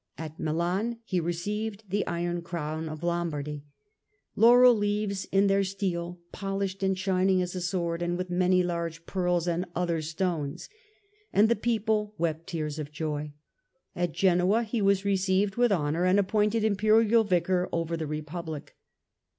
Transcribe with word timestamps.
At 0.17 0.39
Milan 0.39 0.97
he 1.03 1.19
received 1.19 1.83
the 1.89 2.07
iron 2.07 2.41
crown 2.41 2.89
of 2.89 3.03
Lombardy; 3.03 3.65
"laurel 4.35 4.73
leaves 4.73 5.25
in 5.25 5.45
their 5.45 5.63
steel, 5.63 6.19
polished 6.31 6.81
and 6.81 6.97
shining 6.97 7.39
as 7.39 7.53
a 7.53 7.61
sword, 7.61 8.01
and 8.01 8.17
with 8.17 8.31
many 8.31 8.63
large 8.63 9.05
pearls 9.05 9.47
and 9.47 9.63
other 9.75 10.01
stones," 10.01 10.69
and 11.31 11.49
the 11.49 11.55
people 11.55 12.15
wept 12.17 12.47
tears 12.47 12.79
of 12.79 12.91
joy. 12.91 13.33
At 13.95 14.11
Genoa 14.13 14.63
he 14.63 14.81
was 14.81 15.05
received 15.05 15.55
with 15.57 15.71
honour 15.71 16.05
and 16.05 16.17
appointed 16.17 16.63
Imperial 16.63 17.23
Vicar 17.23 17.69
over 17.71 17.95
the 17.95 18.07
Re 18.07 18.23
public. 18.23 18.75